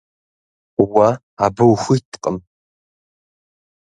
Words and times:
Уэ 0.83 1.09
абы 1.45 1.63
ухуиткъым. 1.73 2.37